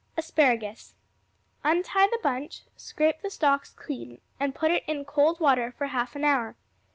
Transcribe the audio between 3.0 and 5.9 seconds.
the stalks clean, and put it in cold water for